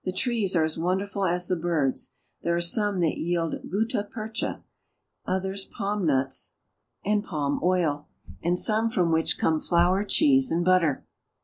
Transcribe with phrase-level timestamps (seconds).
[0.03, 2.13] s are as wonderful as the birds.
[2.41, 4.63] There are field gutta percha,
[5.27, 6.55] others palm nuts
[7.05, 8.07] and palm 1 i 1 84 AFRICA oil,
[8.49, 11.05] and some from which come flour, cheese, and butter.